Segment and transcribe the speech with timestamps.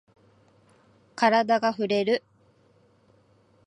[1.15, 2.23] カラダがふれる。